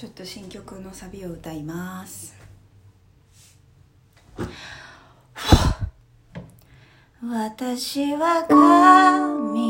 [0.00, 2.34] ちょっと新曲のサビを歌います。
[7.22, 9.69] 私は神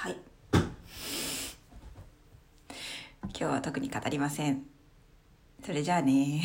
[0.00, 0.16] はい。
[0.54, 0.60] 今
[3.34, 4.62] 日は特に語りません。
[5.62, 6.42] それじゃあね